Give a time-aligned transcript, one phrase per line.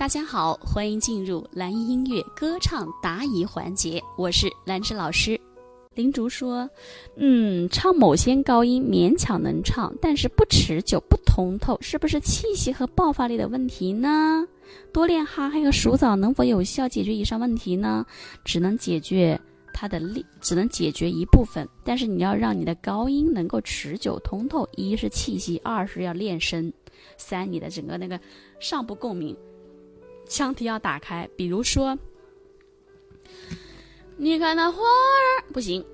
[0.00, 5.38] 大家好，欢迎进入蓝音音乐歌唱答疑环节，我是兰芝老师。
[5.94, 6.66] 林竹说
[7.20, 14.42] ：“嗯，唱某些高音勉强能唱，但是不持久、不通透，是不是气息和爆发力的问题呢？
[14.90, 18.06] 多练哈嘿和数枣能否有效解决以上问题呢？
[18.42, 19.38] 只能解决
[19.74, 21.68] 它的力，只能解决一部分。
[21.84, 26.72] 但是你要让你的高音能够持久通透，一是气息，二是要练声，
[27.18, 28.18] 三你的整个那个
[28.60, 29.36] 上部共鸣。”
[30.30, 31.98] 腔体要打开，比如说，
[34.16, 35.84] 你看那花儿不行，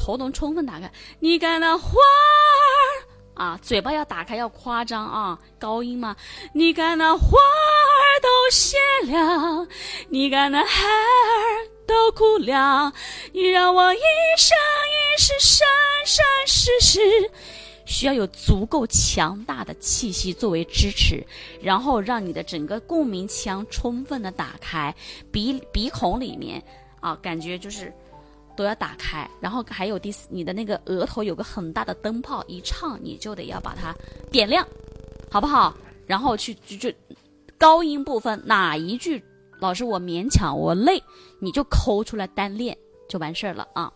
[0.00, 0.90] 喉咙充分打开。
[1.20, 6.16] 你看那花儿啊，嘴巴要打开，要夸张啊，高音嘛。
[6.54, 8.78] 你看那花儿都谢
[9.12, 9.68] 了，
[10.08, 12.92] 你看那孩儿都哭了，
[13.32, 13.98] 你让我一
[14.38, 14.56] 生
[14.88, 15.66] 一世生
[16.06, 17.30] 生世世。
[17.84, 21.24] 需要有足够强大的气息作为支持，
[21.60, 24.94] 然后让你的整个共鸣腔充分的打开，
[25.30, 26.62] 鼻鼻孔里面
[27.00, 27.92] 啊，感觉就是
[28.56, 33.94] 都要打开，然后还有第四，你的那个额头有个很大的灯泡，一唱你就得要把它
[34.30, 34.66] 点亮，
[35.30, 35.74] 好不好？
[36.06, 36.92] 然后去就就
[37.58, 39.22] 高音部分哪一句
[39.58, 41.02] 老师我勉强我累，
[41.40, 42.76] 你就抠出来单练
[43.08, 43.92] 就完事儿了啊。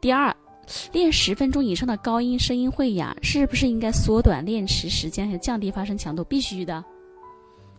[0.00, 0.34] 第二。
[0.92, 6.22] 练十分钟以上的高音，声音会哑，是不是应该缩短练持时间，还降低发声强度？
[6.24, 6.84] 必须的。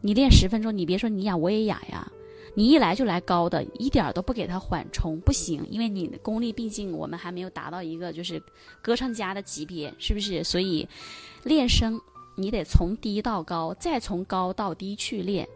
[0.01, 2.11] 你练十分钟，你别说你哑，我也哑呀。
[2.55, 5.65] 你一来就来高的，一点都不给他缓冲，不行。
[5.71, 8.39] 因为你的功力，毕竟我们还没有达到一个就是
[8.81, 10.43] 歌唱家的级别，是不是？
[10.43, 10.87] 所以
[11.43, 11.99] 练声，
[12.35, 15.47] 你得从低到高，再从高到低去练，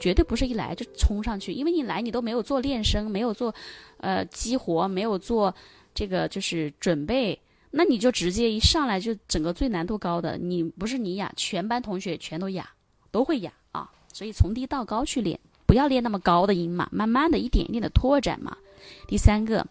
[0.00, 1.52] 绝对不是一来就冲上去。
[1.52, 3.54] 因为你来，你都没有做练声，没有做
[3.98, 5.54] 呃激活，没有做。
[5.94, 7.38] 这个就是准备，
[7.70, 12.68] 那你就直接一上来就整个最难度高的，你不是你哑，全班同学全都哑，
[13.10, 13.90] 都会哑啊。
[14.12, 18.56] 所以从低到高去练，不要练那么高的音嘛，慢慢的一点一点的拓展嘛。
[19.06, 19.66] 第三个，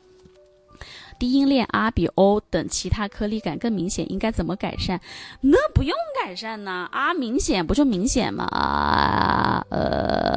[1.17, 5.01] 低音练啊比 O 等其他颗粒感更明显，应该怎么改善？
[5.41, 9.65] 那不用改善呢，啊明显不就明显吗？
[9.69, 10.28] 呃。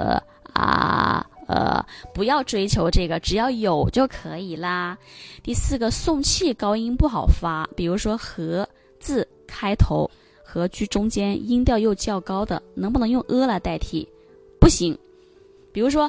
[2.15, 4.97] 不要追求这个，只要有就可以啦。
[5.43, 10.11] 第四个，送气高音不好发，比如说和字开头
[10.45, 14.07] 和句中间音调又较高的，能不能用呃来代替？
[14.61, 14.99] 不行。
[15.73, 16.03] 比如说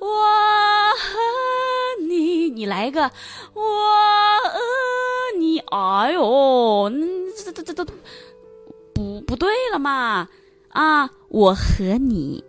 [0.00, 3.02] 我和你，你来一个
[3.54, 6.90] 我和你，哎呦，
[7.44, 7.84] 这这这这
[8.92, 10.28] 不不对了嘛？
[10.70, 12.42] 啊，我和你。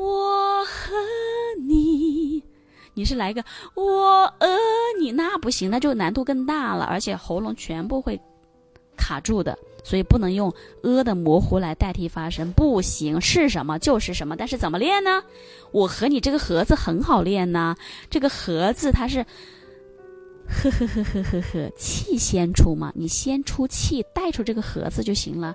[0.00, 0.94] 我和
[1.60, 2.42] 你，
[2.94, 3.44] 你是来个
[3.74, 4.48] 我呃
[4.98, 8.18] 你那不行，那就难度更大了，而且喉咙全部会
[8.96, 10.50] 卡住的，所以不能用
[10.82, 14.34] 呃的模糊来代替发声，不行，是什么就是什么。
[14.36, 15.22] 但是怎么练呢？
[15.70, 17.76] 我和你这个盒子很好练呢，
[18.08, 19.22] 这个盒子它是
[20.48, 25.54] 呵呵呵呵呵呵，气先出嘛，你先出气带出这个盒子就行了。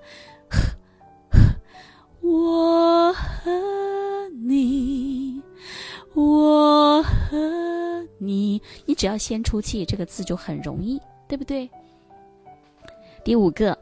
[2.22, 3.85] 我和。
[4.48, 5.42] 你，
[6.14, 11.68] 我和你，你只要先出气，这个字就很容易，对不对？
[13.24, 13.76] 第五个，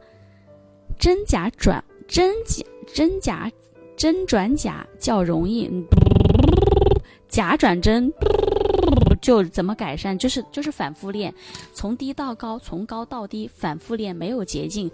[0.98, 2.64] 真假转真假
[2.94, 3.52] 真假
[3.94, 5.70] 真转假较容易，
[7.28, 8.10] 假转真
[9.20, 10.16] 就怎么改善？
[10.16, 11.34] 就是就是反复练，
[11.74, 14.90] 从低到高，从高到低，反复练，没有捷径。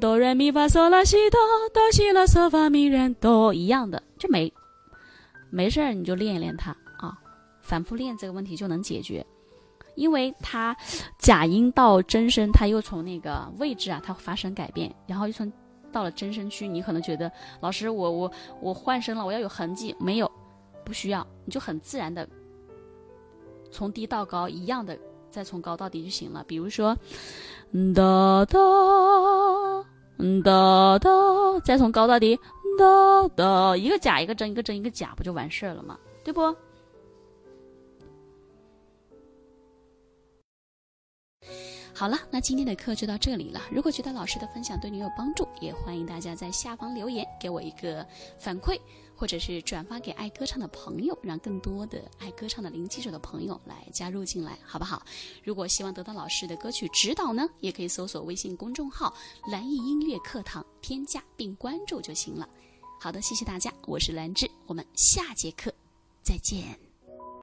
[0.00, 1.40] 哆来咪发嗦拉西哆
[1.72, 4.52] 哆西拉嗦发咪来哆一样的，就没。
[5.54, 7.16] 没事儿，你就练一练它啊，
[7.62, 9.24] 反复练这个问题就能解决。
[9.94, 10.76] 因为它
[11.16, 15.52] 假音到真声，它又从那个位置啊，它发生改变，然后又从
[15.92, 20.28] 到了真声区，你可能觉得老师，我我我换声了，我要有痕迹，没有，
[20.84, 22.28] 不需要，你就很自然的
[23.70, 24.98] 从低到高一样的，
[25.30, 26.44] 再从高到低就行了。
[26.48, 26.96] 比如说，
[27.94, 28.58] 哒哒，
[30.42, 31.10] 哒哒，
[31.64, 32.36] 再从高到低。
[32.76, 35.98] 的的一个假一个真一个真一个假不就完事儿了吗？
[36.24, 36.54] 对不？
[41.96, 43.62] 好了，那今天的课就到这里了。
[43.70, 48.04] 如果觉得老师的分享对你有帮助，也欢迎大家在下方留言给我一个
[48.36, 48.76] 反馈，
[49.14, 55.04] 或者是转发给爱歌唱的朋友，让更多的爱歌唱的零基础的朋友来加入进来，好不好？
[55.44, 59.14] 如果希望得到老师的歌曲指导呢，也可以搜索微信公众号
[59.46, 62.48] “蓝艺音乐课堂”，添加并关注就行了。
[63.00, 65.72] 好的，谢谢大家，我是兰芝，我们下节课
[66.24, 66.83] 再见。